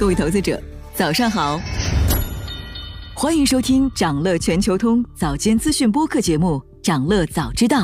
[0.00, 0.58] 各位投资者，
[0.94, 1.60] 早上好，
[3.14, 7.80] 欢迎收听长乐全球通早间资讯播客节目《长乐早知道》。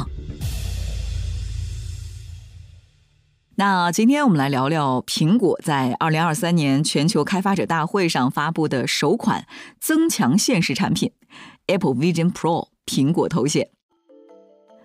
[3.57, 9.47] 那今天我们来聊聊苹果在二零二三年全球开发者大会上发布的首款
[9.79, 11.13] 增强现实产品
[11.67, 13.69] Apple Vision Pro 苹果头显。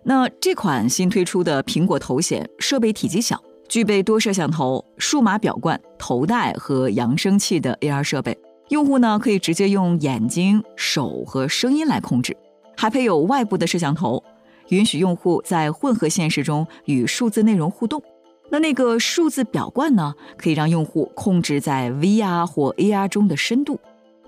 [0.03, 3.41] 那这款新推出的苹果头显设备体积小，
[3.71, 12.35] 具备多摄像头、数码表冠、头戴和扬声器的 AR 设备，用户呢可以直接用眼睛、手和声音来控制，
[12.75, 14.21] 还配有外部的摄像头，
[14.67, 18.03] 允许用户在混合现实中与数字内容互动。
[18.49, 23.79] 那那个数字表冠呢，可以让用户控制在 VR 或 AR 中的深度，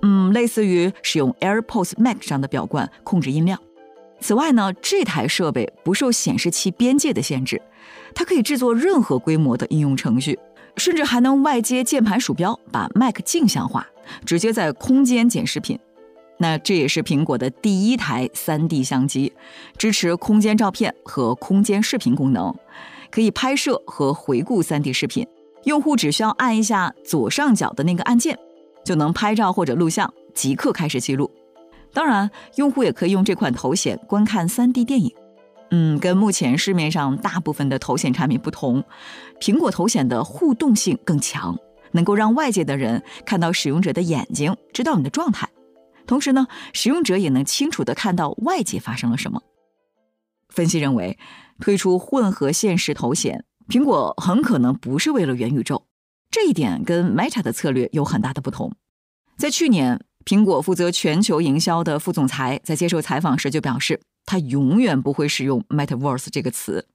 [0.03, 3.59] 嗯，类似于使用 AirPods Max 上的表冠控制音量。
[4.23, 7.61] 此外呢，这台设备不受显示器边界的限制，
[8.15, 10.39] 它可以制作任何规模的应用程序，
[10.77, 13.85] 甚至还能外接键盘鼠标，把 Mac 镜像化，
[14.25, 15.77] 直接在空间剪视频。
[16.37, 19.33] 那这也是苹果的第一台 3D 相机，
[19.77, 22.55] 支持空间照片和空间视频功能。
[23.11, 25.27] 可以拍摄和回顾 3D 视频，
[25.65, 28.39] 用户只需要按一下左上角的那个按键，
[28.85, 31.29] 就能拍照或者录像，即刻开始记录。
[31.93, 35.11] 当然，用户也可以用这款头显观看 3D 电影。
[35.71, 38.83] 嗯，跟目前市面上大部分的头显产品不同，
[39.39, 41.57] 苹果头显的互动性更强，
[41.91, 45.47] 能够让外界的人看到使用者的眼睛，知道你的状态。
[46.05, 49.41] 同时呢，使用者也能清楚地看到外界发生了什么。
[50.49, 51.17] 分析认为。
[51.59, 55.85] 推出混合现实头显，苹果很可能不是为了元宇宙，
[56.31, 58.73] 这一点跟 Meta 的策略有很大的不同。
[59.37, 66.87] 在去年，苹果负责全球营销的副总裁在接受采访时就表示，他永远不会使用 Metaverse 这个词。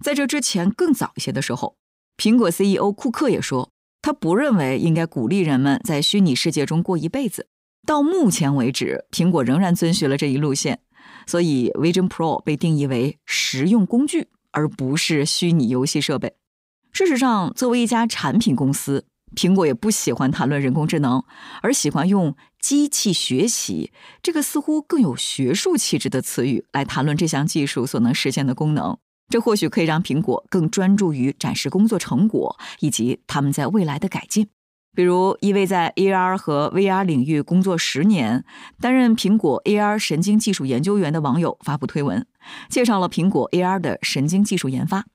[0.00, 1.76] 在这之前更早一些的时候，
[2.16, 3.70] 苹果 CEO 库克也说，
[4.00, 7.46] 他不认为应该鼓励人们在虚拟世界中过一辈子。
[7.86, 10.80] 到目前为止，苹果仍然遵循了这一路线。
[11.26, 16.34] 所以，Vision Pro 被定义为实用工具，而不是虚拟游戏设备。
[16.92, 19.04] 事实上，作为一家产品公司，
[19.34, 21.22] 苹果也不喜欢谈论人工智能，
[21.62, 23.92] 而喜欢用机器学习
[24.22, 28.96] 这个似乎更有学术气质的词语来谈论这项技术所能实现的功能。
[29.28, 34.48] 这或许可以让苹果更专注于展示工作成果以及他们在未来的改进。
[34.94, 38.44] 比如，一位在 AR 和 VR 领域工作十年、
[38.78, 42.26] 担任苹果 AR 神经技术研究员的网友发布推文，
[42.68, 45.06] 介绍了苹果 AR 的神经技术研发。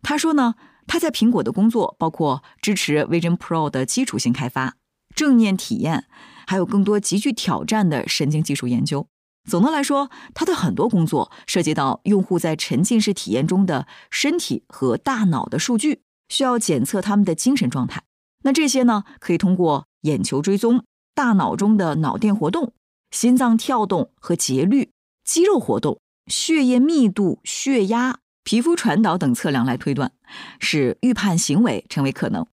[0.00, 0.54] 他说呢，
[0.86, 4.76] 他在苹果的工作包括支持 Vision Pro 的基础性开发、
[5.14, 6.06] 正念体验，
[6.46, 9.06] 还有更多极具挑战的神经技术研究。
[9.48, 18.02] 总的来说，他的很多工作涉及到用户在沉浸式体验中的身体和大脑的数据，需要检测他们的精神状态。
[18.42, 22.72] 那这些呢，可以通过眼球追踪、大脑中的脑电活动、
[23.10, 24.90] 心脏跳动和节律、
[25.24, 30.12] 肌肉活动、血液密度、血压、皮肤传导等测量来推断，
[30.58, 32.46] 使预判行为成为可能。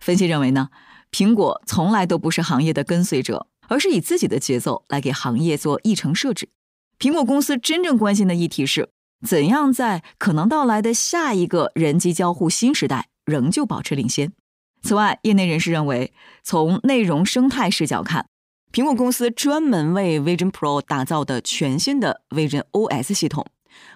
[0.00, 0.70] 分析认为呢，
[1.12, 6.48] 苹果从来都不是行业的跟随者，而是以自己的节奏来给行业做议程设置。
[6.98, 8.88] 苹果公司真正关心的议题是，
[9.26, 14.32] 怎样在可能到来的下一个人机交互新时代仍旧保持领先。
[14.82, 16.12] 此外，业内人士认为，
[16.42, 18.26] 从内容生态视角看，
[18.72, 23.46] 苹果公司专门为 Vision Pro 打造的全新的 Vision OS 系统，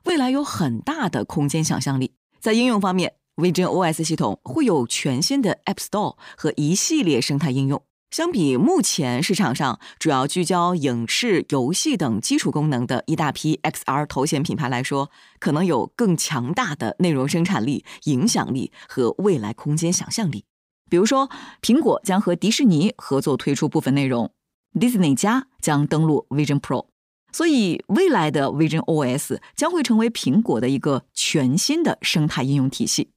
[0.04, 2.12] 未来有很大的空间想象力。
[2.38, 7.82] 在应用方面，Vision OS 系统会有全新的 App Store 和一系列生态应用。
[8.10, 15.10] 相比目前市场上主要聚焦影视、游戏等基础功能的一大批 XR 头显品牌来说，
[15.40, 20.44] 可能有更强大的内容生产力、影响力和未来空间想象力。
[20.88, 21.28] 比如说，
[21.60, 24.30] 苹果将和迪士尼合作推出部分内容
[24.78, 26.86] ，Disney 加将登陆 Vision Pro，
[27.32, 33.10] 所以未来的 Vision OS 将会成为苹果的一个全新的生态应用体系。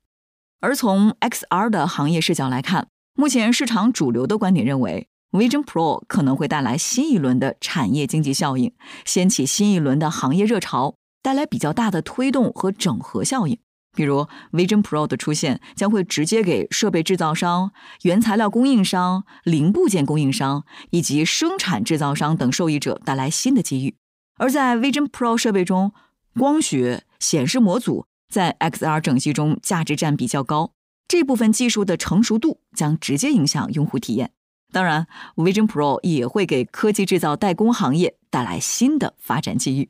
[0.62, 8.74] 而从 XR 的行业视角来看，目前市场主流的观点认为，Vision Pro 可能会带来新一轮的产业经济效应，
[9.06, 13.58] 掀起新一轮的行业热潮，带来比较大的推动和整合效应。
[13.96, 17.72] 比如，Vision Pro 的出现将会直接给设备制造商、
[18.04, 23.96] 原材料供应商、零部件供应商以及生产制造商等受益者带来新的机遇。
[24.38, 25.94] 而在 Vision Pro 设备中，
[26.38, 30.72] 光学显示模组在 XR 整机中价值占比较高，
[31.08, 34.32] 这部分技术的成熟度将直接影响用户体验。
[34.72, 39.90] 当然，Vision Pro 也会给科技制造代工行业带来新的发展机遇。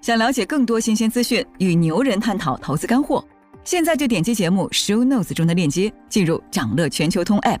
[0.00, 3.24] 想了解更多新鲜资讯，与牛人探讨投资干货，
[3.64, 7.58] 现在就点击节目 show notes 中的链接，进入掌乐全球通 app。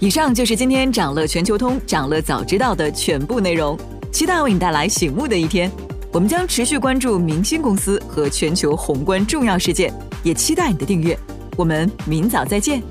[0.00, 3.78] 以上就是今天掌乐全球通掌乐早知道的全部内容，
[4.12, 5.72] 期待为你带来醒目的一天。
[6.12, 9.92] 我们将持续关注明星公司和全球宏观重要事件，
[10.22, 11.18] 也期待你的订阅。
[11.56, 12.82] 我们明早再见。